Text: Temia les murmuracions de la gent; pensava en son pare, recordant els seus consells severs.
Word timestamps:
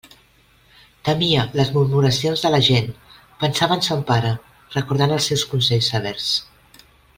Temia 1.09 1.43
les 1.59 1.69
murmuracions 1.75 2.45
de 2.45 2.51
la 2.55 2.61
gent; 2.69 2.89
pensava 3.45 3.77
en 3.81 3.85
son 3.89 4.03
pare, 4.09 4.33
recordant 4.79 5.17
els 5.19 5.29
seus 5.33 5.45
consells 5.55 5.93
severs. 5.95 6.35